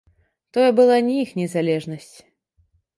Тое 0.57 0.69
была 0.79 0.97
не 1.11 1.15
іх 1.27 1.37
незалежнасць. 1.43 2.13